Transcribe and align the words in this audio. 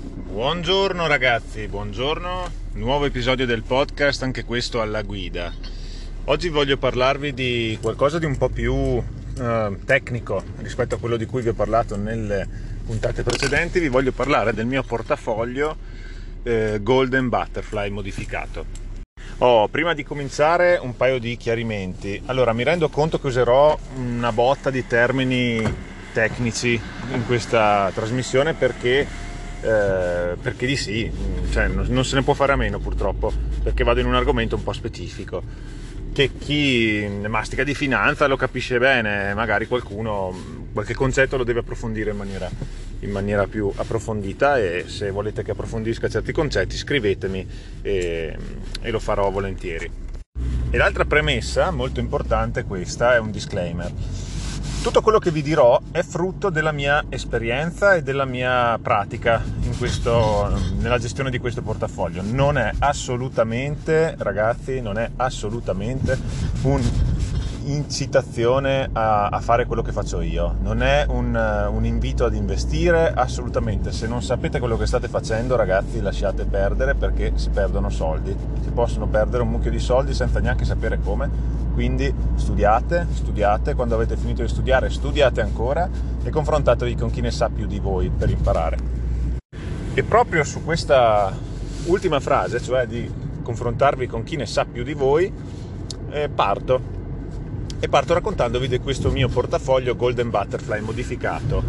Buongiorno 0.00 1.08
ragazzi, 1.08 1.66
buongiorno, 1.66 2.50
nuovo 2.74 3.06
episodio 3.06 3.46
del 3.46 3.64
podcast, 3.64 4.22
anche 4.22 4.44
questo 4.44 4.80
alla 4.80 5.02
guida. 5.02 5.52
Oggi 6.26 6.48
voglio 6.50 6.76
parlarvi 6.76 7.34
di 7.34 7.76
qualcosa 7.82 8.20
di 8.20 8.24
un 8.24 8.36
po' 8.36 8.48
più 8.48 8.72
eh, 8.74 9.76
tecnico 9.84 10.40
rispetto 10.58 10.94
a 10.94 10.98
quello 10.98 11.16
di 11.16 11.26
cui 11.26 11.42
vi 11.42 11.48
ho 11.48 11.54
parlato 11.54 11.96
nelle 11.96 12.48
puntate 12.86 13.24
precedenti, 13.24 13.80
vi 13.80 13.88
voglio 13.88 14.12
parlare 14.12 14.54
del 14.54 14.66
mio 14.66 14.84
portafoglio 14.84 15.76
eh, 16.44 16.78
Golden 16.80 17.28
Butterfly 17.28 17.90
modificato. 17.90 18.86
Oh, 19.38 19.66
prima 19.66 19.94
di 19.94 20.04
cominciare 20.04 20.78
un 20.80 20.96
paio 20.96 21.18
di 21.18 21.36
chiarimenti. 21.36 22.22
Allora, 22.26 22.52
mi 22.52 22.62
rendo 22.62 22.88
conto 22.88 23.18
che 23.18 23.26
userò 23.26 23.76
una 23.96 24.30
botta 24.30 24.70
di 24.70 24.86
termini 24.86 25.96
tecnici 26.12 26.80
in 27.12 27.26
questa 27.26 27.90
trasmissione 27.92 28.54
perché 28.54 29.26
eh, 29.60 30.36
perché 30.40 30.66
di 30.66 30.76
sì, 30.76 31.10
cioè, 31.50 31.68
non, 31.68 31.86
non, 31.88 32.04
se 32.04 32.16
ne 32.16 32.22
può 32.22 32.34
fare 32.34 32.52
a 32.52 32.56
meno 32.56 32.78
purtroppo, 32.78 33.32
perché 33.62 33.84
vado 33.84 34.00
in 34.00 34.06
un 34.06 34.14
argomento 34.14 34.56
un 34.56 34.62
po' 34.62 34.72
specifico, 34.72 35.42
che 36.12 36.30
chi 36.38 37.08
mastica 37.26 37.64
di 37.64 37.74
finanza 37.74 38.26
lo 38.26 38.36
capisce 38.36 38.78
bene, 38.78 39.34
magari 39.34 39.66
qualcuno 39.66 40.66
qualche 40.72 40.94
concetto 40.94 41.36
lo 41.36 41.44
deve 41.44 41.60
approfondire 41.60 42.10
in 42.10 42.16
maniera, 42.16 42.48
in 43.00 43.10
maniera 43.10 43.46
più 43.46 43.72
approfondita 43.74 44.58
e 44.58 44.84
se 44.86 45.10
volete 45.10 45.42
che 45.42 45.52
approfondisca 45.52 46.08
certi 46.08 46.32
concetti 46.32 46.76
scrivetemi 46.76 47.46
e, 47.82 48.36
e 48.80 48.90
lo 48.90 49.00
farò 49.00 49.30
volentieri. 49.30 49.90
E 50.70 50.76
l'altra 50.76 51.04
premessa 51.04 51.70
molto 51.70 51.98
importante 51.98 52.64
questa 52.64 53.14
è 53.14 53.18
un 53.18 53.30
disclaimer 53.30 53.92
tutto 54.82 55.00
quello 55.00 55.18
che 55.18 55.30
vi 55.30 55.42
dirò 55.42 55.80
è 55.90 56.02
frutto 56.02 56.50
della 56.50 56.72
mia 56.72 57.04
esperienza 57.08 57.94
e 57.94 58.02
della 58.02 58.24
mia 58.24 58.78
pratica 58.80 59.42
questo, 59.78 60.52
nella 60.78 60.98
gestione 60.98 61.30
di 61.30 61.38
questo 61.38 61.62
portafoglio. 61.62 62.22
Non 62.22 62.58
è 62.58 62.70
assolutamente, 62.80 64.14
ragazzi, 64.18 64.80
non 64.80 64.98
è 64.98 65.08
assolutamente 65.16 66.18
un 66.62 66.82
incitazione 67.72 68.88
a, 68.92 69.28
a, 69.28 69.40
fare 69.40 69.66
quello 69.66 69.82
che 69.82 69.92
faccio 69.92 70.20
io, 70.20 70.56
non 70.60 70.82
è 70.82 71.04
un, 71.08 71.34
un, 71.34 71.84
invito 71.84 72.24
ad 72.24 72.34
investire, 72.34 73.12
assolutamente. 73.12 73.92
Se 73.92 74.06
non 74.06 74.22
sapete 74.22 74.58
quello 74.58 74.76
che 74.76 74.86
state 74.86 75.08
facendo, 75.08 75.56
ragazzi, 75.56 76.00
lasciate 76.00 76.44
perdere 76.44 76.94
perché 76.94 77.32
si 77.36 77.50
perdono 77.50 77.90
soldi. 77.90 78.34
Si 78.62 78.70
possono 78.70 79.06
perdere 79.06 79.42
un 79.42 79.50
mucchio 79.50 79.70
di 79.70 79.78
soldi 79.78 80.14
senza 80.14 80.40
neanche 80.40 80.64
sapere 80.64 80.98
come. 81.00 81.56
Quindi 81.74 82.12
studiate, 82.34 83.06
studiate, 83.12 83.74
quando 83.74 83.94
avete 83.94 84.16
finito 84.16 84.42
di 84.42 84.48
studiare, 84.48 84.90
studiate 84.90 85.40
ancora 85.40 85.88
e 86.22 86.30
confrontatevi 86.30 86.96
con 86.96 87.10
chi 87.10 87.20
ne 87.20 87.30
sa 87.30 87.48
più 87.48 87.66
di 87.66 87.78
voi 87.78 88.10
per 88.10 88.30
imparare. 88.30 88.76
E 89.94 90.02
proprio 90.02 90.44
su 90.44 90.64
questa 90.64 91.32
ultima 91.86 92.20
frase, 92.20 92.60
cioè 92.60 92.86
di 92.86 93.10
confrontarvi 93.42 94.06
con 94.06 94.22
chi 94.24 94.36
ne 94.36 94.46
sa 94.46 94.64
più 94.64 94.82
di 94.82 94.94
voi, 94.94 95.32
eh, 96.10 96.28
parto 96.28 96.96
e 97.80 97.88
parto 97.88 98.14
raccontandovi 98.14 98.66
di 98.66 98.78
questo 98.78 99.10
mio 99.10 99.28
portafoglio 99.28 99.94
Golden 99.94 100.30
Butterfly 100.30 100.80
modificato 100.80 101.62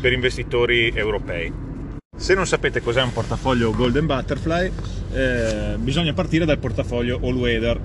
per 0.00 0.12
investitori 0.12 0.92
europei. 0.94 1.52
Se 2.16 2.34
non 2.34 2.46
sapete 2.46 2.80
cos'è 2.80 3.02
un 3.02 3.12
portafoglio 3.12 3.72
Golden 3.72 4.06
Butterfly, 4.06 4.72
eh, 5.12 5.74
bisogna 5.78 6.12
partire 6.12 6.44
dal 6.44 6.58
portafoglio 6.58 7.18
All 7.22 7.34
Weather. 7.34 7.80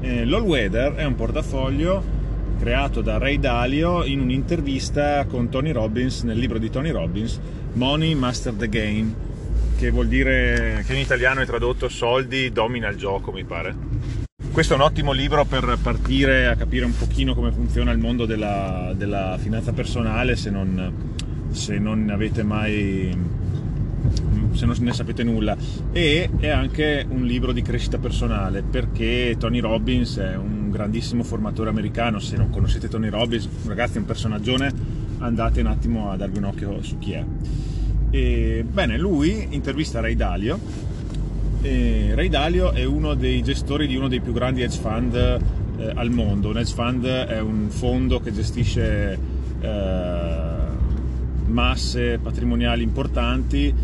Eh, 0.00 0.24
L'All 0.24 0.42
Weather 0.42 0.94
è 0.94 1.04
un 1.04 1.14
portafoglio 1.14 2.16
creato 2.58 3.00
da 3.00 3.18
Ray 3.18 3.38
Dalio 3.38 4.04
in 4.04 4.20
un'intervista 4.20 5.24
con 5.26 5.48
Tony 5.48 5.70
Robbins 5.70 6.22
nel 6.22 6.38
libro 6.38 6.58
di 6.58 6.68
Tony 6.68 6.90
Robbins 6.90 7.40
Money 7.74 8.14
Master 8.14 8.52
the 8.54 8.68
Game, 8.68 9.14
che 9.78 9.90
vuol 9.90 10.08
dire 10.08 10.82
che 10.86 10.94
in 10.94 10.98
italiano 10.98 11.40
è 11.40 11.46
tradotto 11.46 11.88
soldi 11.88 12.50
domina 12.50 12.88
il 12.88 12.96
gioco, 12.96 13.30
mi 13.30 13.44
pare 13.44 14.17
questo 14.58 14.74
è 14.74 14.78
un 14.80 14.86
ottimo 14.86 15.12
libro 15.12 15.44
per 15.44 15.78
partire 15.80 16.48
a 16.48 16.56
capire 16.56 16.84
un 16.84 16.96
pochino 16.96 17.32
come 17.32 17.52
funziona 17.52 17.92
il 17.92 17.98
mondo 17.98 18.26
della, 18.26 18.92
della 18.92 19.36
finanza 19.38 19.72
personale 19.72 20.34
se 20.34 20.50
non, 20.50 20.92
se 21.52 21.78
non 21.78 22.10
avete 22.10 22.42
mai 22.42 23.16
se 24.50 24.66
non 24.66 24.74
ne 24.80 24.92
sapete 24.92 25.22
nulla. 25.22 25.56
E 25.92 26.28
è 26.40 26.48
anche 26.48 27.06
un 27.08 27.24
libro 27.24 27.52
di 27.52 27.62
crescita 27.62 27.98
personale 27.98 28.62
perché 28.62 29.36
Tony 29.38 29.60
Robbins 29.60 30.16
è 30.16 30.34
un 30.34 30.70
grandissimo 30.72 31.22
formatore 31.22 31.70
americano. 31.70 32.18
Se 32.18 32.36
non 32.36 32.50
conoscete 32.50 32.88
Tony 32.88 33.10
Robbins 33.10 33.48
ragazzi 33.64 33.98
è 33.98 34.00
un 34.00 34.06
personaggio 34.06 34.56
andate 35.18 35.60
un 35.60 35.68
attimo 35.68 36.10
a 36.10 36.16
darvi 36.16 36.38
un 36.38 36.44
occhio 36.44 36.82
su 36.82 36.98
chi 36.98 37.12
è. 37.12 37.24
E, 38.10 38.64
bene 38.68 38.98
lui 38.98 39.46
intervista 39.50 40.00
Ray 40.00 40.16
Dalio 40.16 40.58
e 41.60 42.12
Ray 42.14 42.28
Dalio 42.28 42.72
è 42.72 42.84
uno 42.84 43.14
dei 43.14 43.42
gestori 43.42 43.86
di 43.86 43.96
uno 43.96 44.08
dei 44.08 44.20
più 44.20 44.32
grandi 44.32 44.62
hedge 44.62 44.78
fund 44.78 45.14
eh, 45.14 45.92
al 45.94 46.10
mondo. 46.10 46.50
Un 46.50 46.58
hedge 46.58 46.74
fund 46.74 47.04
è 47.06 47.40
un 47.40 47.68
fondo 47.68 48.20
che 48.20 48.32
gestisce 48.32 49.18
eh, 49.60 50.40
masse 51.46 52.18
patrimoniali 52.18 52.82
importanti 52.82 53.74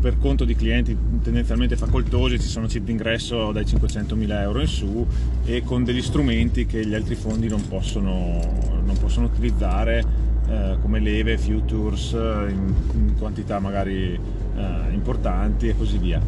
per 0.00 0.18
conto 0.18 0.44
di 0.44 0.54
clienti 0.54 0.94
tendenzialmente 1.22 1.76
facoltosi, 1.76 2.38
ci 2.38 2.46
sono 2.46 2.66
chip 2.66 2.84
d'ingresso 2.84 3.52
dai 3.52 3.64
500.000 3.64 4.40
euro 4.42 4.60
in 4.60 4.66
su 4.66 5.06
e 5.46 5.62
con 5.62 5.82
degli 5.82 6.02
strumenti 6.02 6.66
che 6.66 6.84
gli 6.84 6.92
altri 6.92 7.14
fondi 7.14 7.48
non 7.48 7.66
possono, 7.66 8.38
non 8.84 8.96
possono 9.00 9.26
utilizzare 9.26 10.04
eh, 10.46 10.76
come 10.82 11.00
leve, 11.00 11.38
futures 11.38 12.12
in, 12.12 12.74
in 12.92 13.14
quantità 13.18 13.58
magari 13.60 14.20
eh, 14.56 14.92
importanti 14.92 15.68
e 15.68 15.76
così 15.76 15.98
via. 15.98 16.20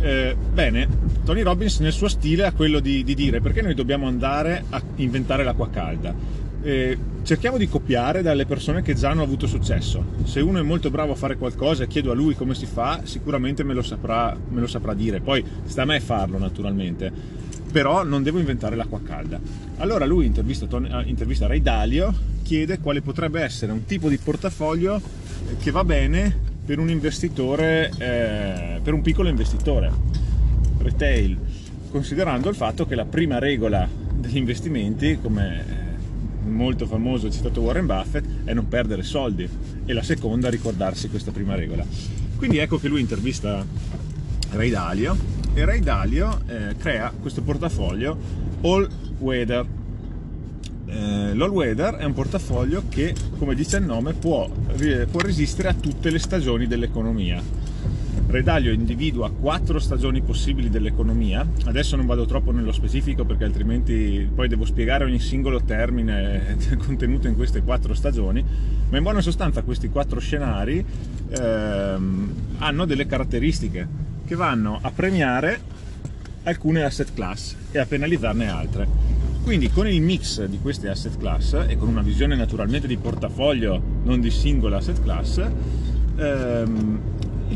Eh, 0.00 0.34
bene, 0.52 0.88
Tony 1.24 1.42
Robbins 1.42 1.78
nel 1.80 1.92
suo 1.92 2.08
stile 2.08 2.46
ha 2.46 2.52
quello 2.52 2.80
di, 2.80 3.04
di, 3.04 3.14
dire 3.14 3.40
perché 3.40 3.60
noi 3.60 3.74
dobbiamo 3.74 4.06
andare 4.06 4.64
a 4.70 4.82
inventare 4.96 5.44
l'acqua 5.44 5.68
calda. 5.68 6.14
Eh, 6.62 6.98
cerchiamo 7.22 7.56
di 7.56 7.68
copiare 7.68 8.22
dalle 8.22 8.46
persone 8.46 8.82
che 8.82 8.94
già 8.94 9.10
hanno 9.10 9.22
avuto 9.22 9.46
successo. 9.46 10.04
Se 10.24 10.40
uno 10.40 10.58
è 10.58 10.62
molto 10.62 10.90
bravo 10.90 11.12
a 11.12 11.16
fare 11.16 11.36
qualcosa 11.36 11.84
e 11.84 11.86
chiedo 11.86 12.10
a 12.10 12.14
lui 12.14 12.34
come 12.34 12.54
si 12.54 12.66
fa, 12.66 13.00
sicuramente 13.04 13.62
me 13.62 13.74
lo 13.74 13.82
saprà, 13.82 14.36
me 14.48 14.60
lo 14.60 14.66
saprà 14.66 14.94
dire. 14.94 15.20
Poi 15.20 15.44
sta 15.64 15.82
a 15.82 15.86
me 15.86 16.00
farlo 16.00 16.38
naturalmente, 16.38 17.12
però 17.70 18.02
non 18.02 18.22
devo 18.22 18.38
inventare 18.38 18.76
l'acqua 18.76 19.00
calda. 19.02 19.38
Allora 19.78 20.06
lui 20.06 20.24
intervista, 20.26 20.66
eh, 20.66 21.08
intervista 21.08 21.46
Ray 21.46 21.60
Dalio, 21.60 22.14
chiede 22.42 22.78
quale 22.78 23.02
potrebbe 23.02 23.42
essere 23.42 23.72
un 23.72 23.84
tipo 23.84 24.08
di 24.08 24.16
portafoglio 24.16 25.00
che 25.58 25.70
va 25.70 25.84
bene 25.84 26.48
per 26.64 26.78
un 26.78 26.90
investitore, 26.90 27.90
eh, 27.98 28.80
per 28.82 28.92
un 28.92 29.02
piccolo 29.02 29.28
investitore, 29.28 29.90
retail, 30.78 31.38
considerando 31.90 32.48
il 32.48 32.54
fatto 32.54 32.86
che 32.86 32.94
la 32.94 33.04
prima 33.04 33.38
regola 33.38 33.88
degli 34.12 34.36
investimenti, 34.36 35.18
come 35.20 35.88
molto 36.44 36.86
famoso 36.86 37.30
citato 37.30 37.60
Warren 37.60 37.86
Buffett, 37.86 38.24
è 38.44 38.52
non 38.54 38.68
perdere 38.68 39.02
soldi 39.02 39.48
e 39.84 39.92
la 39.92 40.02
seconda 40.02 40.48
ricordarsi 40.48 41.08
questa 41.08 41.30
prima 41.30 41.54
regola. 41.54 41.84
Quindi 42.36 42.58
ecco 42.58 42.78
che 42.78 42.88
lui 42.88 43.00
intervista 43.00 43.64
Ray 44.52 44.70
Dalio 44.70 45.16
e 45.52 45.64
Ray 45.64 45.80
Dalio 45.80 46.40
eh, 46.46 46.76
crea 46.76 47.12
questo 47.20 47.42
portafoglio 47.42 48.16
all 48.62 48.88
weather 49.18 49.66
eh, 50.90 51.34
L'All 51.34 51.50
Weather 51.50 51.94
è 51.94 52.04
un 52.04 52.12
portafoglio 52.12 52.84
che, 52.88 53.14
come 53.38 53.54
dice 53.54 53.76
il 53.78 53.84
nome, 53.84 54.12
può, 54.12 54.48
può 55.10 55.20
resistere 55.20 55.68
a 55.68 55.74
tutte 55.74 56.10
le 56.10 56.18
stagioni 56.18 56.66
dell'economia. 56.66 57.42
Redaglio 58.26 58.70
individua 58.70 59.30
quattro 59.30 59.78
stagioni 59.78 60.20
possibili 60.20 60.68
dell'economia. 60.70 61.46
Adesso 61.64 61.96
non 61.96 62.06
vado 62.06 62.26
troppo 62.26 62.52
nello 62.52 62.72
specifico 62.72 63.24
perché 63.24 63.44
altrimenti 63.44 64.28
poi 64.32 64.48
devo 64.48 64.64
spiegare 64.64 65.04
ogni 65.04 65.18
singolo 65.18 65.62
termine 65.62 66.56
contenuto 66.78 67.26
in 67.26 67.34
queste 67.34 67.62
quattro 67.62 67.94
stagioni, 67.94 68.44
ma 68.88 68.96
in 68.96 69.02
buona 69.02 69.20
sostanza 69.20 69.62
questi 69.62 69.88
quattro 69.88 70.20
scenari 70.20 70.84
ehm, 71.28 72.34
hanno 72.58 72.84
delle 72.84 73.06
caratteristiche 73.06 73.88
che 74.24 74.34
vanno 74.36 74.78
a 74.80 74.90
premiare 74.90 75.60
alcune 76.44 76.84
asset 76.84 77.12
class 77.12 77.56
e 77.72 77.78
a 77.78 77.86
penalizzarne 77.86 78.48
altre. 78.48 79.29
Quindi 79.50 79.68
con 79.68 79.88
il 79.88 80.00
mix 80.00 80.44
di 80.44 80.60
queste 80.62 80.88
asset 80.88 81.18
class 81.18 81.64
e 81.66 81.76
con 81.76 81.88
una 81.88 82.02
visione 82.02 82.36
naturalmente 82.36 82.86
di 82.86 82.96
portafoglio, 82.96 83.82
non 84.04 84.20
di 84.20 84.30
singola 84.30 84.76
asset 84.76 85.02
class, 85.02 85.44
ehm, 86.14 87.00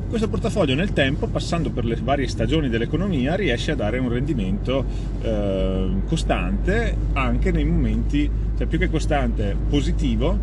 questo 0.08 0.28
portafoglio 0.28 0.74
nel 0.74 0.92
tempo, 0.92 1.28
passando 1.28 1.70
per 1.70 1.84
le 1.84 1.96
varie 2.02 2.26
stagioni 2.26 2.68
dell'economia, 2.68 3.36
riesce 3.36 3.70
a 3.70 3.76
dare 3.76 3.98
un 3.98 4.08
rendimento 4.08 4.84
eh, 5.22 5.88
costante 6.08 6.96
anche 7.12 7.52
nei 7.52 7.64
momenti, 7.64 8.28
cioè 8.58 8.66
più 8.66 8.80
che 8.80 8.90
costante, 8.90 9.54
positivo 9.68 10.36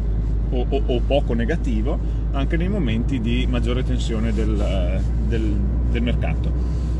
o, 0.52 0.66
o, 0.70 0.82
o 0.86 1.02
poco 1.06 1.34
negativo, 1.34 2.00
anche 2.32 2.56
nei 2.56 2.70
momenti 2.70 3.20
di 3.20 3.46
maggiore 3.46 3.84
tensione 3.84 4.32
del, 4.32 5.02
del, 5.28 5.54
del 5.92 6.02
mercato 6.02 6.91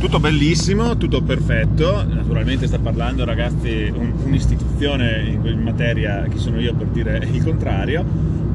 tutto 0.00 0.18
bellissimo, 0.18 0.96
tutto 0.96 1.20
perfetto, 1.20 2.02
naturalmente 2.08 2.66
sta 2.66 2.78
parlando 2.78 3.26
ragazzi 3.26 3.92
un, 3.94 4.12
un'istituzione 4.24 5.38
in, 5.44 5.60
materia, 5.60 6.24
chi 6.24 6.38
sono 6.38 6.58
io 6.58 6.72
per 6.72 6.86
dire 6.86 7.18
il 7.30 7.44
contrario, 7.44 8.02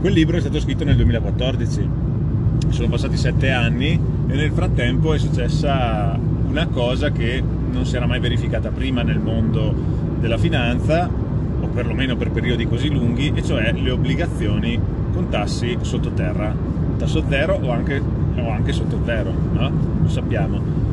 quel 0.02 0.12
libro 0.12 0.38
è 0.38 0.40
stato 0.40 0.60
scritto 0.60 0.84
nel 0.84 0.96
2014, 0.96 1.90
sono 2.70 2.88
passati 2.90 3.16
sette 3.16 3.52
anni 3.52 3.92
e 3.92 4.34
nel 4.34 4.52
frattempo 4.54 5.14
è 5.14 5.20
successa 5.20 6.18
una 6.48 6.66
cosa 6.66 7.12
che 7.12 7.44
non 7.72 7.86
si 7.86 7.96
era 7.96 8.08
mai 8.08 8.20
verificata 8.20 8.70
prima 8.70 9.04
nel 9.04 9.20
mondo 9.20 9.72
della 10.20 10.40
finanza, 10.40 11.08
o 11.08 11.68
perlomeno 11.68 12.16
per 12.16 12.32
periodi 12.32 12.68
così 12.68 12.90
lunghi, 12.90 13.32
e 13.36 13.44
cioè 13.44 13.72
le 13.72 13.92
obbligazioni 13.92 14.80
con 15.14 15.30
tassi 15.30 15.78
sottoterra, 15.82 16.56
tasso 16.98 17.24
zero 17.30 17.60
o 17.62 17.70
anche, 17.70 18.02
o 18.36 18.50
anche 18.50 18.74
sotto 18.74 19.00
zero, 19.06 19.32
no? 19.54 19.72
lo 20.02 20.10
sappiamo. 20.10 20.85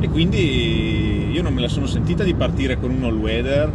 E 0.00 0.08
quindi 0.08 1.30
io 1.30 1.42
non 1.42 1.52
me 1.52 1.60
la 1.60 1.68
sono 1.68 1.86
sentita 1.86 2.24
di 2.24 2.32
partire 2.34 2.80
con 2.80 2.90
un 2.90 3.04
all-weather 3.04 3.70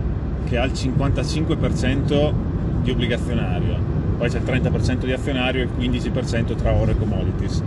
che 0.46 0.58
ha 0.58 0.66
il 0.66 0.72
55% 0.72 2.34
di 2.82 2.92
obbligazionario, 2.92 3.78
poi 4.18 4.30
c'è 4.30 4.40
il 4.40 4.44
30% 4.44 5.06
di 5.06 5.12
azionario 5.12 5.62
e 5.62 5.66
il 5.66 5.92
15% 5.92 6.56
tra 6.56 6.72
oro 6.72 6.92
e 6.92 6.98
commodities. 6.98 7.64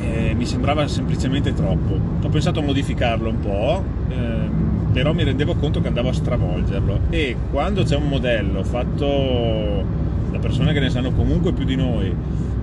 E 0.00 0.34
mi 0.34 0.46
sembrava 0.46 0.86
semplicemente 0.88 1.52
troppo. 1.52 1.98
Ho 2.22 2.28
pensato 2.28 2.60
a 2.60 2.62
modificarlo 2.62 3.28
un 3.28 3.40
po', 3.40 3.82
ehm, 4.08 4.90
però 4.92 5.12
mi 5.12 5.24
rendevo 5.24 5.54
conto 5.54 5.80
che 5.80 5.88
andavo 5.88 6.08
a 6.08 6.12
stravolgerlo. 6.12 7.00
E 7.10 7.36
quando 7.50 7.82
c'è 7.82 7.96
un 7.96 8.08
modello 8.08 8.64
fatto 8.64 9.84
da 10.30 10.38
persone 10.38 10.72
che 10.72 10.80
ne 10.80 10.88
sanno 10.88 11.12
comunque 11.12 11.52
più 11.52 11.64
di 11.64 11.76
noi, 11.76 12.14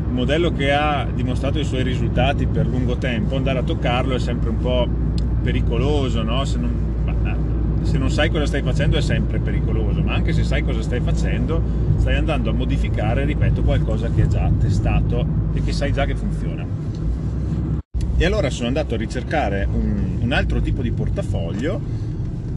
un 0.07 0.13
modello 0.13 0.51
che 0.51 0.71
ha 0.71 1.07
dimostrato 1.13 1.59
i 1.59 1.63
suoi 1.63 1.83
risultati 1.83 2.45
per 2.45 2.67
lungo 2.67 2.97
tempo, 2.97 3.35
andare 3.35 3.59
a 3.59 3.63
toccarlo 3.63 4.15
è 4.15 4.19
sempre 4.19 4.49
un 4.49 4.57
po' 4.57 4.87
pericoloso, 5.41 6.21
no? 6.23 6.45
Se 6.45 6.57
non, 6.57 6.85
se 7.81 7.97
non 7.97 8.09
sai 8.09 8.29
cosa 8.29 8.45
stai 8.45 8.61
facendo 8.61 8.97
è 8.97 9.01
sempre 9.01 9.39
pericoloso, 9.39 10.01
ma 10.01 10.13
anche 10.13 10.33
se 10.33 10.43
sai 10.43 10.63
cosa 10.63 10.81
stai 10.81 10.99
facendo, 11.01 11.61
stai 11.97 12.15
andando 12.15 12.49
a 12.49 12.53
modificare, 12.53 13.25
ripeto, 13.25 13.61
qualcosa 13.61 14.09
che 14.09 14.23
è 14.23 14.27
già 14.27 14.49
testato 14.59 15.25
e 15.53 15.61
che 15.61 15.71
sai 15.71 15.91
già 15.91 16.05
che 16.05 16.15
funziona. 16.15 16.65
E 18.17 18.25
allora 18.25 18.49
sono 18.49 18.67
andato 18.67 18.95
a 18.95 18.97
ricercare 18.97 19.67
un, 19.71 20.17
un 20.21 20.31
altro 20.31 20.61
tipo 20.61 20.81
di 20.81 20.91
portafoglio 20.91 21.81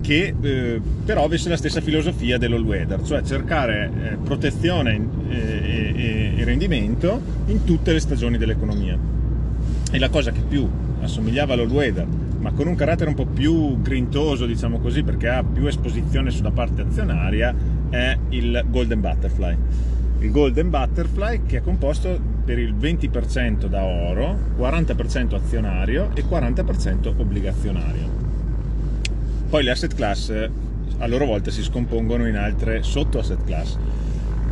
che 0.00 0.34
eh, 0.40 0.80
però 1.04 1.24
avesse 1.24 1.48
la 1.48 1.56
stessa 1.56 1.80
filosofia 1.80 2.38
dell'all 2.38 2.64
weather, 2.64 3.02
cioè 3.02 3.22
cercare 3.22 3.90
eh, 3.90 4.16
protezione 4.16 5.00
eh, 5.28 5.36
e, 5.36 6.32
e 6.36 6.44
rendimento 6.44 7.20
in 7.46 7.64
tutte 7.64 7.92
le 7.92 8.00
stagioni 8.00 8.38
dell'economia. 8.38 8.98
E 9.90 9.98
la 9.98 10.08
cosa 10.08 10.32
che 10.32 10.40
più 10.40 10.68
assomigliava 11.00 11.54
all'all 11.54 11.70
weather 11.70 12.06
ma 12.38 12.52
con 12.52 12.66
un 12.66 12.74
carattere 12.74 13.10
un 13.10 13.16
po' 13.16 13.26
più 13.26 13.80
grintoso, 13.82 14.46
diciamo 14.46 14.78
così, 14.78 15.02
perché 15.02 15.28
ha 15.28 15.42
più 15.42 15.66
esposizione 15.66 16.30
sulla 16.30 16.50
parte 16.50 16.82
azionaria, 16.82 17.54
è 17.90 18.16
il 18.30 18.64
Golden 18.68 19.00
Butterfly. 19.00 19.56
Il 20.20 20.30
Golden 20.30 20.70
Butterfly 20.70 21.42
che 21.46 21.58
è 21.58 21.62
composto 21.62 22.18
per 22.44 22.58
il 22.58 22.74
20% 22.74 23.66
da 23.66 23.84
oro, 23.84 24.36
40% 24.58 25.34
azionario 25.34 26.10
e 26.14 26.24
40% 26.24 27.14
obbligazionario. 27.16 28.07
Poi 29.48 29.62
le 29.62 29.70
asset 29.70 29.94
class 29.94 30.50
a 30.98 31.06
loro 31.06 31.24
volta 31.24 31.50
si 31.50 31.62
scompongono 31.62 32.26
in 32.26 32.36
altre 32.36 32.82
sotto 32.82 33.18
asset 33.18 33.42
class. 33.44 33.76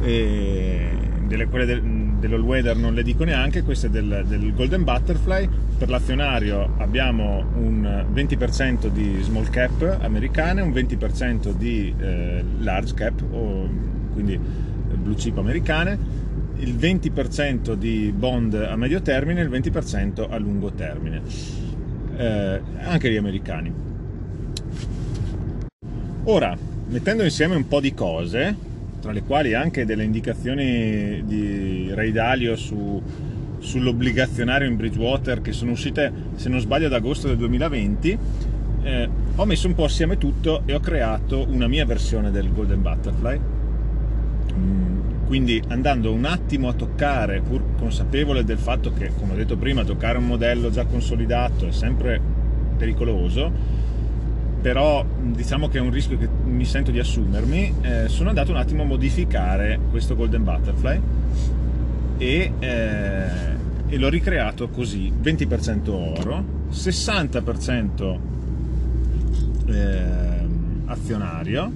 E 0.02 0.90
delle, 1.26 1.46
quelle 1.46 1.66
del, 1.66 1.82
dell'all 2.19 2.43
weather 2.43 2.76
non 2.76 2.94
le 2.94 3.02
dico 3.02 3.25
neanche, 3.25 3.62
queste 3.62 3.90
del, 3.90 4.25
del 4.26 4.54
Golden 4.54 4.84
Butterfly 4.84 5.48
per 5.76 5.90
l'azionario 5.90 6.75
abbiamo 6.78 7.44
un 7.56 8.06
20% 8.12 8.87
di 8.88 9.19
small 9.22 9.48
cap 9.50 9.98
americane, 10.00 10.62
un 10.62 10.70
20% 10.70 11.52
di 11.52 11.94
eh, 11.99 12.44
large 12.60 12.94
cap, 12.94 13.22
o, 13.31 13.69
quindi 14.12 14.38
blue 14.38 15.14
chip 15.14 15.37
americane, 15.37 15.99
il 16.58 16.75
20% 16.75 17.75
di 17.75 18.12
bond 18.16 18.54
a 18.54 18.76
medio 18.76 19.02
termine 19.02 19.40
e 19.40 19.44
il 19.44 19.50
20% 19.50 20.26
a 20.31 20.38
lungo 20.38 20.72
termine, 20.72 21.20
eh, 22.16 22.60
anche 22.81 23.10
gli 23.10 23.16
americani. 23.16 23.87
Ora, 26.28 26.56
mettendo 26.88 27.23
insieme 27.23 27.55
un 27.55 27.69
po' 27.69 27.78
di 27.78 27.94
cose, 27.94 28.56
tra 29.00 29.12
le 29.12 29.23
quali 29.23 29.55
anche 29.55 29.84
delle 29.84 30.02
indicazioni 30.02 31.23
di 31.25 31.88
Ray 31.94 32.11
Dalio 32.11 32.56
su 32.56 33.00
sull'obbligazionario 33.58 34.69
in 34.69 34.75
Bridgewater 34.76 35.40
che 35.40 35.52
sono 35.52 35.70
uscite, 35.70 36.12
se 36.34 36.49
non 36.49 36.58
sbaglio, 36.58 36.87
ad 36.87 36.94
agosto 36.94 37.28
del 37.28 37.37
2020, 37.37 38.19
eh, 38.82 39.08
ho 39.37 39.44
messo 39.44 39.69
un 39.69 39.75
po' 39.75 39.84
assieme 39.84 40.19
tutto 40.19 40.62
e 40.67 40.75
ho 40.75 40.81
creato 40.81 41.46
una 41.49 41.69
mia 41.69 41.87
versione 41.87 42.32
del 42.32 42.52
Golden 42.52 42.82
Butterfly. 42.82 43.40
Mm, 44.52 45.26
quindi 45.26 45.62
andando 45.69 46.12
un 46.12 46.25
attimo 46.25 46.69
a 46.69 46.73
toccare, 46.73 47.40
pur 47.40 47.76
consapevole 47.78 48.43
del 48.43 48.58
fatto 48.58 48.93
che, 48.93 49.12
come 49.17 49.34
ho 49.34 49.37
detto 49.37 49.56
prima, 49.56 49.84
toccare 49.84 50.19
un 50.19 50.26
modello 50.26 50.70
già 50.70 50.87
consolidato 50.87 51.69
è 51.69 51.73
sempre 51.73 52.20
pericoloso, 52.76 53.75
però 54.66 55.06
diciamo 55.20 55.68
che 55.68 55.78
è 55.78 55.80
un 55.80 55.92
rischio 55.92 56.18
che 56.18 56.28
mi 56.44 56.64
sento 56.64 56.90
di 56.90 56.98
assumermi, 56.98 57.72
eh, 57.82 58.08
sono 58.08 58.30
andato 58.30 58.50
un 58.50 58.56
attimo 58.56 58.82
a 58.82 58.84
modificare 58.84 59.78
questo 59.90 60.16
Golden 60.16 60.42
Butterfly 60.42 61.00
e, 62.18 62.52
eh, 62.58 63.26
e 63.86 63.96
l'ho 63.96 64.08
ricreato 64.08 64.66
così 64.66 65.12
20% 65.22 65.88
oro 65.90 66.44
60% 66.72 68.18
eh, 69.68 70.02
azionario 70.86 71.70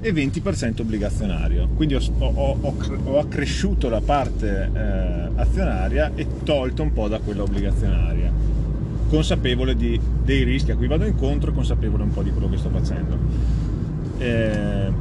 e 0.00 0.12
20% 0.12 0.82
obbligazionario. 0.82 1.70
Quindi 1.74 1.96
ho, 1.96 2.00
ho, 2.18 2.56
ho, 2.60 2.76
ho 3.02 3.18
accresciuto 3.18 3.88
la 3.88 4.00
parte 4.00 4.70
eh, 4.72 5.40
azionaria 5.40 6.12
e 6.14 6.24
tolto 6.44 6.84
un 6.84 6.92
po' 6.92 7.08
da 7.08 7.18
quella 7.18 7.42
obbligazionaria 7.42 8.51
consapevole 9.12 9.76
di, 9.76 10.00
dei 10.24 10.42
rischi 10.42 10.70
a 10.70 10.76
cui 10.76 10.86
vado 10.86 11.04
incontro 11.04 11.50
e 11.50 11.54
consapevole 11.54 12.02
un 12.02 12.12
po' 12.12 12.22
di 12.22 12.30
quello 12.30 12.48
che 12.48 12.56
sto 12.56 12.70
facendo 12.70 13.18
eh, 14.18 14.92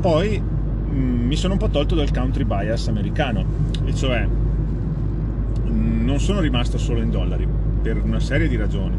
poi 0.00 0.42
Mm, 0.90 1.26
mi 1.26 1.36
sono 1.36 1.52
un 1.52 1.58
po' 1.58 1.68
tolto 1.68 1.94
dal 1.94 2.10
country 2.10 2.44
bias 2.44 2.88
americano, 2.88 3.44
e 3.84 3.94
cioè 3.94 4.26
mm, 4.26 6.04
non 6.04 6.18
sono 6.18 6.40
rimasto 6.40 6.78
solo 6.78 7.00
in 7.00 7.10
dollari 7.10 7.46
per 7.82 8.02
una 8.02 8.20
serie 8.20 8.48
di 8.48 8.56
ragioni. 8.56 8.94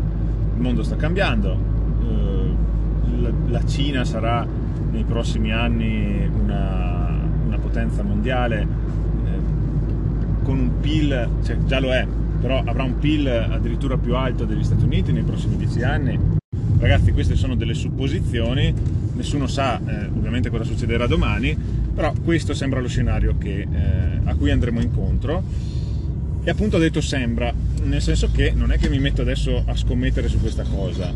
Il 0.56 0.62
mondo 0.62 0.84
sta 0.84 0.96
cambiando, 0.96 1.58
eh, 2.04 2.56
la 3.48 3.66
Cina 3.66 4.06
sarà 4.06 4.46
nei 4.92 5.04
prossimi 5.04 5.52
anni 5.52 6.30
una, 6.32 7.18
una 7.46 7.58
potenza 7.58 8.04
mondiale 8.04 8.62
eh, 8.62 10.44
con 10.44 10.60
un 10.60 10.80
PIL, 10.80 11.28
cioè 11.44 11.58
già 11.66 11.80
lo 11.80 11.92
è, 11.92 12.06
però 12.40 12.62
avrà 12.66 12.84
un 12.84 12.98
PIL 13.00 13.28
addirittura 13.28 13.98
più 13.98 14.16
alto 14.16 14.46
degli 14.46 14.64
Stati 14.64 14.84
Uniti 14.84 15.12
nei 15.12 15.24
prossimi 15.24 15.58
dieci 15.58 15.82
anni. 15.84 16.20
Ragazzi, 16.80 17.12
queste 17.12 17.36
sono 17.36 17.56
delle 17.56 17.74
supposizioni, 17.74 18.74
nessuno 19.14 19.48
sa 19.48 19.80
eh, 19.86 20.06
ovviamente 20.06 20.50
cosa 20.50 20.64
succederà 20.64 21.08
domani, 21.08 21.56
però 21.94 22.14
questo 22.24 22.54
sembra 22.54 22.80
lo 22.80 22.88
scenario 22.88 23.38
che, 23.38 23.62
eh, 23.62 24.20
a 24.24 24.36
cui 24.36 24.52
andremo 24.52 24.80
incontro 24.82 25.44
e 26.44 26.50
appunto 26.50 26.78
ho 26.78 26.80
detto 26.80 27.02
sembra 27.02 27.54
nel 27.84 28.02
senso 28.02 28.32
che 28.32 28.54
non 28.56 28.72
è 28.72 28.78
che 28.78 28.90
mi 28.90 29.00
metto 29.00 29.22
adesso 29.22 29.62
a 29.66 29.76
scommettere 29.76 30.30
su 30.30 30.40
questa 30.40 30.64
cosa 30.64 31.14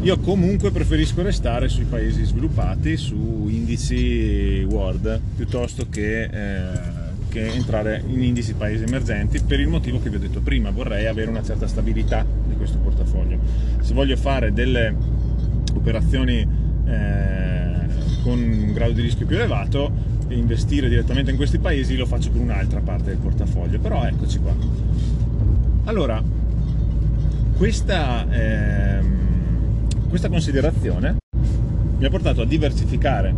io 0.00 0.18
comunque 0.20 0.70
preferisco 0.70 1.22
restare 1.22 1.68
sui 1.68 1.84
paesi 1.84 2.24
sviluppati 2.24 2.96
su 2.96 3.46
indici 3.48 4.64
world 4.68 5.20
piuttosto 5.36 5.88
che, 5.90 6.22
eh, 6.22 6.96
che 7.28 7.46
entrare 7.46 8.02
in 8.06 8.22
indici 8.22 8.54
paesi 8.54 8.84
emergenti 8.84 9.40
per 9.40 9.60
il 9.60 9.68
motivo 9.68 10.00
che 10.00 10.10
vi 10.10 10.16
ho 10.16 10.18
detto 10.18 10.40
prima. 10.40 10.70
Vorrei 10.70 11.06
avere 11.06 11.30
una 11.30 11.42
certa 11.42 11.66
stabilità 11.66 12.24
di 12.46 12.54
questo 12.56 12.78
portafoglio. 12.78 13.38
Se 13.80 13.94
voglio 13.94 14.16
fare 14.16 14.52
delle 14.52 14.94
operazioni 15.74 16.46
eh, 16.86 17.86
con 18.22 18.38
un 18.38 18.72
grado 18.72 18.92
di 18.92 19.02
rischio 19.02 19.26
più 19.26 19.36
elevato 19.36 20.16
e 20.28 20.36
investire 20.36 20.88
direttamente 20.88 21.30
in 21.30 21.36
questi 21.36 21.58
paesi 21.58 21.96
lo 21.96 22.06
faccio 22.06 22.30
con 22.30 22.40
un'altra 22.40 22.80
parte 22.80 23.10
del 23.10 23.18
portafoglio. 23.18 23.78
Però 23.78 24.04
eccoci 24.04 24.38
qua. 24.38 24.54
Allora 25.84 26.22
questa, 27.56 28.26
ehm, 28.30 30.08
questa 30.08 30.28
considerazione 30.28 31.16
mi 31.98 32.04
ha 32.04 32.08
portato 32.08 32.42
a 32.42 32.44
diversificare 32.44 33.34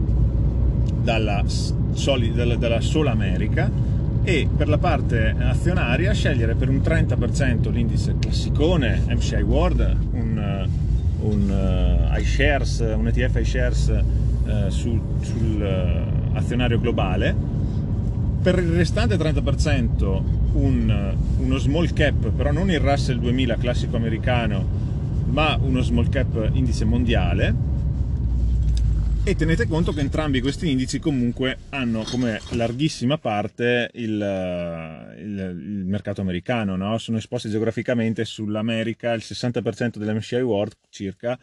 dalla, 1.02 1.42
soli, 1.92 2.32
dalla, 2.32 2.56
dalla 2.56 2.80
sola 2.80 3.10
America 3.10 3.70
e 4.22 4.48
per 4.54 4.68
la 4.68 4.78
parte 4.78 5.34
azionaria 5.38 6.12
scegliere 6.12 6.54
per 6.54 6.68
un 6.68 6.76
30% 6.76 7.70
l'indice 7.70 8.16
classicone 8.18 9.02
MSCI 9.08 9.42
World, 9.42 9.96
un, 10.12 10.68
un 11.22 12.08
uh, 12.12 12.18
iShares, 12.18 12.80
un 12.80 13.06
ETF 13.06 13.40
iShares 13.40 13.88
eh, 13.88 14.70
sul, 14.70 15.00
sul 15.20 15.60
uh, 15.60 16.36
azionario 16.36 16.78
globale, 16.78 17.34
per 18.42 18.58
il 18.58 18.70
restante 18.70 19.16
30% 19.16 20.20
un, 20.52 21.14
uno 21.38 21.58
small 21.58 21.92
cap, 21.92 22.30
però 22.30 22.52
non 22.52 22.70
il 22.70 22.80
Russell 22.80 23.18
2000 23.18 23.56
classico 23.56 23.96
americano, 23.96 24.64
ma 25.30 25.58
uno 25.60 25.80
small 25.82 26.08
cap 26.08 26.50
indice 26.52 26.84
mondiale 26.84 27.54
e 29.22 29.36
tenete 29.36 29.66
conto 29.66 29.92
che 29.92 30.00
entrambi 30.00 30.40
questi 30.40 30.70
indici 30.70 30.98
comunque 30.98 31.58
hanno 31.70 32.04
come 32.04 32.40
larghissima 32.52 33.18
parte 33.18 33.90
il, 33.94 34.10
il, 35.18 35.38
il 35.38 35.84
mercato 35.84 36.22
americano, 36.22 36.74
no? 36.74 36.96
sono 36.98 37.18
esposti 37.18 37.50
geograficamente 37.50 38.24
sull'America, 38.24 39.12
il 39.12 39.22
60% 39.24 39.98
dell'MSCI 39.98 40.40
World 40.40 40.74
circa, 40.88 41.38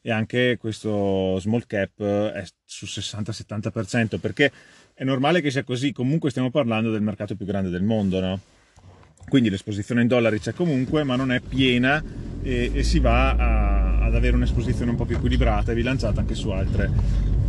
e 0.00 0.10
anche 0.12 0.56
questo 0.56 1.38
small 1.40 1.64
cap 1.66 2.00
è 2.00 2.44
sul 2.64 2.88
60-70%, 2.88 4.18
perché 4.20 4.52
è 4.94 5.02
normale 5.02 5.40
che 5.40 5.50
sia 5.50 5.64
così, 5.64 5.92
comunque 5.92 6.30
stiamo 6.30 6.50
parlando 6.50 6.92
del 6.92 7.02
mercato 7.02 7.34
più 7.34 7.44
grande 7.44 7.70
del 7.70 7.82
mondo, 7.82 8.20
no? 8.20 8.40
Quindi 9.28 9.50
l'esposizione 9.50 10.02
in 10.02 10.06
dollari 10.06 10.38
c'è 10.38 10.54
comunque, 10.54 11.02
ma 11.02 11.16
non 11.16 11.32
è 11.32 11.40
piena 11.40 12.02
e, 12.42 12.70
e 12.72 12.82
si 12.84 13.00
va 13.00 13.30
a, 13.34 13.75
ad 14.06 14.14
avere 14.14 14.36
un'esposizione 14.36 14.90
un 14.90 14.96
po' 14.96 15.04
più 15.04 15.16
equilibrata 15.16 15.72
e 15.72 15.74
bilanciata 15.74 16.20
anche 16.20 16.34
su 16.34 16.50
altre 16.50 16.90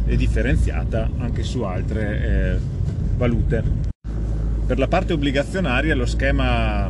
e 0.06 0.16
differenziata 0.16 1.10
anche 1.18 1.44
su 1.44 1.62
altre 1.62 2.56
eh, 2.56 2.60
valute. 3.18 3.64
Per 4.66 4.78
la 4.78 4.88
parte 4.88 5.14
obbligazionaria 5.14 5.96
lo 5.96 6.06
schema 6.06 6.90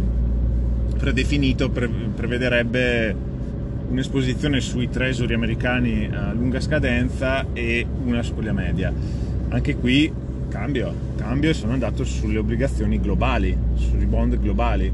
predefinito 0.98 1.70
pre- 1.70 1.88
prevederebbe 1.88 3.16
un'esposizione 3.90 4.60
sui 4.62 4.90
treasury 4.90 5.34
americani 5.34 6.10
a 6.12 6.34
lunga 6.34 6.60
scadenza 6.60 7.46
e 7.54 7.86
una 8.06 8.24
su 8.24 8.34
quella 8.34 8.54
media. 8.54 8.92
Anche 9.50 9.76
qui 9.76 10.12
cambio, 10.50 10.94
cambio 11.18 11.50
e 11.50 11.54
sono 11.54 11.74
andato 11.74 12.04
sulle 12.04 12.38
obbligazioni 12.38 13.00
globali, 13.00 13.56
sui 13.76 14.06
bond 14.06 14.40
globali. 14.40 14.92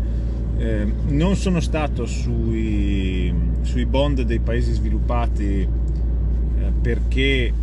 Eh, 0.58 0.86
non 1.08 1.36
sono 1.36 1.60
stato 1.60 2.06
sui, 2.06 3.34
sui, 3.62 3.86
bond 3.86 4.22
dei 4.22 4.40
paesi 4.40 4.72
sviluppati 4.72 5.62
eh, 5.62 6.72
perché 6.80 7.22
eh, 7.22 7.54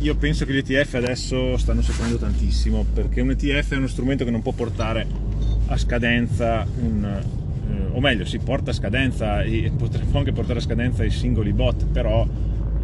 io 0.00 0.14
penso 0.16 0.44
che 0.44 0.52
gli 0.52 0.58
ETF 0.58 0.94
adesso 0.94 1.56
stanno 1.56 1.80
soffrendo 1.80 2.18
tantissimo 2.18 2.84
perché 2.92 3.22
un 3.22 3.30
ETF 3.30 3.72
è 3.72 3.76
uno 3.76 3.86
strumento 3.86 4.24
che 4.24 4.30
non 4.30 4.42
può 4.42 4.52
portare 4.52 5.06
a 5.68 5.76
scadenza 5.78 6.66
un, 6.80 7.04
eh, 7.04 7.86
o 7.92 8.00
meglio 8.00 8.26
si 8.26 8.38
porta 8.38 8.70
a 8.70 8.74
scadenza 8.74 9.42
e 9.42 9.72
potrebbe 9.74 10.16
anche 10.18 10.32
portare 10.32 10.58
a 10.58 10.62
scadenza 10.62 11.02
i 11.04 11.10
singoli 11.10 11.54
bot 11.54 11.86
però 11.86 12.26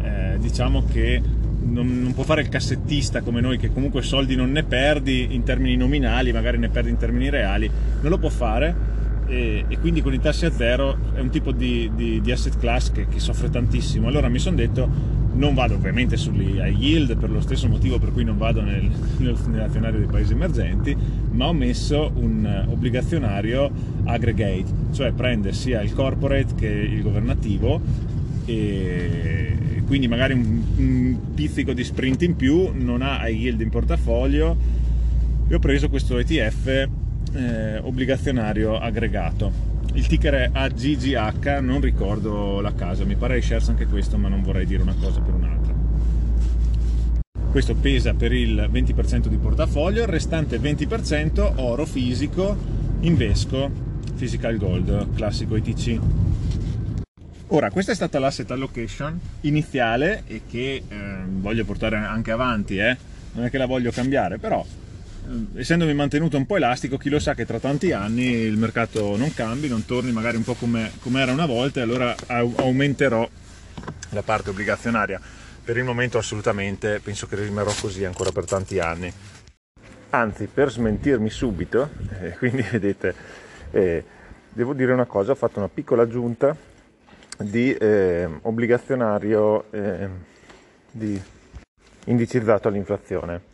eh, 0.01 0.37
diciamo 0.39 0.83
che 0.85 1.21
non, 1.63 2.01
non, 2.01 2.13
può 2.13 2.23
fare 2.23 2.41
il 2.41 2.49
cassettista 2.49 3.21
come 3.21 3.41
noi 3.41 3.57
che 3.57 3.71
comunque 3.71 4.01
soldi 4.01 4.35
non 4.35 4.51
ne 4.51 4.63
perdi 4.63 5.27
in 5.31 5.43
termini 5.43 5.75
nominali, 5.75 6.31
magari 6.31 6.57
ne 6.57 6.69
perdi 6.69 6.89
in 6.89 6.97
termini 6.97 7.29
reali, 7.29 7.69
non 8.01 8.09
lo 8.09 8.17
può 8.17 8.29
fare 8.29 8.95
e, 9.27 9.65
e 9.67 9.79
quindi 9.79 10.01
con 10.01 10.13
i 10.13 10.19
tassi 10.19 10.45
a 10.45 10.51
zero 10.51 10.97
è 11.13 11.19
un 11.19 11.29
tipo 11.29 11.51
di, 11.51 11.91
di, 11.93 12.21
di 12.21 12.31
asset 12.31 12.57
class 12.57 12.91
che, 12.91 13.07
che, 13.07 13.19
soffre 13.19 13.49
tantissimo. 13.49 14.07
Allora 14.07 14.29
mi 14.29 14.39
sono 14.39 14.55
detto 14.55 15.15
non 15.33 15.53
vado 15.53 15.75
ovviamente 15.75 16.17
sugli 16.17 16.55
high 16.57 16.75
yield 16.75 17.15
per 17.17 17.29
lo 17.29 17.41
stesso 17.41 17.67
motivo 17.67 17.99
per 17.99 18.11
cui 18.11 18.23
non 18.23 18.37
vado 18.37 18.61
nel, 18.63 18.89
nell'azionario 19.17 19.99
dei 19.99 20.07
paesi 20.07 20.33
emergenti, 20.33 20.95
ma 21.31 21.47
ho 21.47 21.53
messo 21.53 22.11
un 22.15 22.65
obbligazionario 22.67 23.69
aggregate, 24.05 24.65
cioè 24.93 25.11
prende 25.11 25.53
sia 25.53 25.81
il 25.81 25.93
corporate 25.93 26.55
che 26.55 26.67
il 26.67 27.01
governativo 27.01 27.81
e 28.45 29.83
quindi 29.85 30.07
magari 30.07 30.33
un, 30.33 30.61
un 30.77 31.17
pizzico 31.33 31.73
di 31.73 31.83
sprint 31.83 32.23
in 32.23 32.35
più, 32.35 32.71
non 32.73 33.01
ha 33.01 33.27
high 33.27 33.37
yield 33.37 33.61
in 33.61 33.69
portafoglio 33.69 34.55
e 35.47 35.55
ho 35.55 35.59
preso 35.59 35.89
questo 35.89 36.17
ETF 36.17 36.89
eh, 37.37 37.77
obbligazionario 37.77 38.77
aggregato. 38.77 39.75
Il 39.93 40.07
ticker 40.07 40.33
è 40.33 40.49
AGGH, 40.51 41.59
non 41.61 41.79
ricordo 41.79 42.59
la 42.59 42.73
casa, 42.73 43.05
mi 43.05 43.15
pare 43.15 43.41
shares 43.41 43.69
anche 43.69 43.85
questo, 43.85 44.17
ma 44.17 44.27
non 44.27 44.41
vorrei 44.41 44.65
dire 44.65 44.81
una 44.81 44.95
cosa 44.99 45.21
per 45.21 45.33
un'altra. 45.33 45.73
Questo 47.51 47.75
pesa 47.75 48.13
per 48.13 48.33
il 48.33 48.69
20% 48.71 49.27
di 49.27 49.37
portafoglio, 49.37 50.01
il 50.01 50.07
restante 50.07 50.59
20% 50.59 51.53
oro 51.55 51.85
fisico, 51.85 52.55
Invesco, 53.01 53.71
Physical 54.15 54.57
Gold, 54.57 55.15
classico 55.15 55.55
ETC. 55.55 55.99
Ora, 57.47 57.71
questa 57.71 57.93
è 57.93 57.95
stata 57.95 58.19
l'asset 58.19 58.51
allocation 58.51 59.17
iniziale 59.41 60.23
e 60.27 60.41
che 60.49 60.83
eh, 60.87 61.05
voglio 61.25 61.63
portare 61.63 61.95
anche 61.95 62.31
avanti, 62.31 62.77
eh? 62.77 62.97
non 63.33 63.45
è 63.45 63.49
che 63.49 63.57
la 63.57 63.65
voglio 63.65 63.91
cambiare, 63.91 64.37
però 64.37 64.65
essendomi 65.55 65.93
mantenuto 65.93 66.37
un 66.37 66.45
po' 66.45 66.57
elastico, 66.57 66.97
chi 66.97 67.09
lo 67.09 67.19
sa 67.19 67.33
che 67.33 67.45
tra 67.45 67.59
tanti 67.59 67.91
anni 67.91 68.31
il 68.31 68.57
mercato 68.57 69.17
non 69.17 69.33
cambi, 69.33 69.67
non 69.67 69.85
torni 69.85 70.11
magari 70.11 70.37
un 70.37 70.43
po' 70.43 70.53
come, 70.53 70.91
come 70.99 71.21
era 71.21 71.31
una 71.31 71.45
volta 71.45 71.79
e 71.79 71.83
allora 71.83 72.15
aumenterò 72.27 73.27
la 74.11 74.21
parte 74.23 74.49
obbligazionaria. 74.49 75.19
Per 75.63 75.77
il 75.77 75.83
momento 75.83 76.17
assolutamente 76.17 77.01
penso 77.03 77.27
che 77.27 77.35
rimarrò 77.35 77.73
così 77.79 78.05
ancora 78.05 78.31
per 78.31 78.45
tanti 78.45 78.79
anni. 78.79 79.11
Anzi, 80.11 80.47
per 80.47 80.71
smentirmi 80.71 81.29
subito, 81.29 81.89
eh, 82.21 82.37
quindi 82.37 82.61
vedete, 82.61 83.13
eh, 83.71 84.03
devo 84.53 84.73
dire 84.73 84.93
una 84.93 85.05
cosa, 85.05 85.33
ho 85.33 85.35
fatto 85.35 85.59
una 85.59 85.67
piccola 85.67 86.03
aggiunta 86.03 86.55
di 87.37 87.73
eh, 87.73 88.27
obbligazionario 88.43 89.71
eh, 89.71 90.07
di 90.89 91.21
indicizzato 92.05 92.69
all'inflazione. 92.69 93.46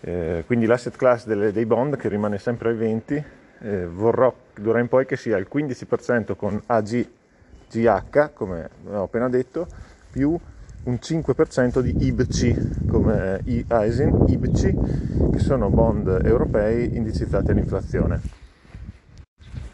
Eh, 0.00 0.44
quindi 0.46 0.66
l'asset 0.66 0.96
class 0.96 1.26
delle, 1.26 1.52
dei 1.52 1.66
bond 1.66 1.96
che 1.96 2.08
rimane 2.08 2.38
sempre 2.38 2.70
ai 2.70 2.76
20, 2.76 3.24
eh, 3.60 3.86
vorrò 3.86 4.32
d'ora 4.54 4.80
in 4.80 4.88
poi 4.88 5.06
che 5.06 5.16
sia 5.16 5.36
il 5.36 5.48
15% 5.52 6.36
con 6.36 6.60
AGGH, 6.66 8.32
come 8.32 8.68
ho 8.86 9.02
appena 9.02 9.28
detto, 9.28 9.66
più 10.10 10.38
un 10.84 10.98
5% 11.00 11.80
di 11.80 12.06
IBC, 12.06 12.86
come 12.88 13.40
IASIN, 13.44 14.24
IBC, 14.28 15.30
che 15.32 15.38
sono 15.38 15.68
bond 15.68 16.20
europei 16.24 16.96
indicizzati 16.96 17.50
all'inflazione. 17.50 18.20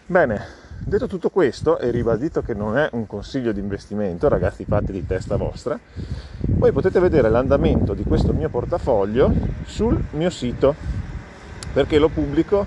Bene, 0.07 0.64
Detto 0.79 1.07
tutto 1.07 1.31
questo 1.31 1.79
e 1.79 1.91
ribadito 1.91 2.43
che 2.43 2.55
non 2.55 2.77
è 2.77 2.89
un 2.93 3.07
consiglio 3.07 3.53
di 3.53 3.61
investimento, 3.61 4.29
ragazzi 4.29 4.65
fate 4.65 4.93
di 4.93 5.07
testa 5.07 5.37
vostra, 5.37 5.79
voi 6.41 6.73
potete 6.73 7.01
vedere 7.01 7.31
l'andamento 7.31 7.95
di 7.95 8.05
questo 8.05 8.33
mio 8.33 8.49
portafoglio 8.49 9.33
sul 9.65 10.03
mio 10.11 10.31
sito 10.31 10.75
perché 11.73 11.99
lo 11.99 12.09
pubblico 12.09 12.67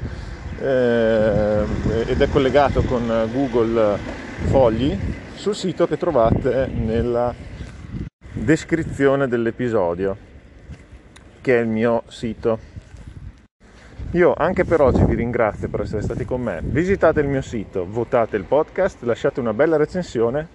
eh, 0.59 1.63
ed 2.07 2.21
è 2.21 2.29
collegato 2.29 2.81
con 2.81 3.29
Google 3.31 3.97
Fogli 4.45 4.97
sul 5.35 5.55
sito 5.55 5.87
che 5.87 5.97
trovate 5.97 6.67
nella 6.67 7.33
descrizione 8.33 9.27
dell'episodio 9.27 10.17
che 11.41 11.57
è 11.57 11.61
il 11.61 11.67
mio 11.67 12.03
sito 12.07 12.76
io 14.11 14.33
anche 14.35 14.63
per 14.63 14.79
oggi 14.79 15.03
vi 15.03 15.15
ringrazio 15.15 15.67
per 15.67 15.81
essere 15.81 16.01
stati 16.01 16.23
con 16.23 16.41
me. 16.41 16.61
Visitate 16.69 17.19
il 17.19 17.27
mio 17.27 17.41
sito, 17.41 17.85
votate 17.85 18.37
il 18.37 18.45
podcast, 18.45 19.03
lasciate 19.03 19.39
una 19.41 19.53
bella 19.53 19.75
recensione 19.75 20.47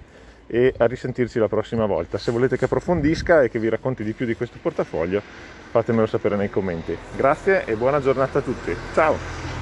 e 0.47 0.73
a 0.77 0.87
risentirci 0.87 1.39
la 1.39 1.49
prossima 1.49 1.85
volta. 1.85 2.17
Se 2.19 2.33
volete 2.33 2.57
che 2.57 2.65
approfondisca 2.65 3.43
e 3.43 3.51
che 3.51 3.59
vi 3.59 3.69
racconti 3.69 4.05
di 4.05 4.15
più 4.15 4.25
di 4.25 4.35
questo 4.35 4.59
portafoglio, 4.61 5.21
fatemelo 5.21 6.07
sapere 6.07 6.37
nei 6.37 6.51
commenti. 6.51 6.97
Grazie 7.15 7.65
e 7.65 7.77
buona 7.77 8.01
giornata 8.01 8.39
a 8.39 8.43
tutti. 8.43 8.75
Ciao! 8.95 9.43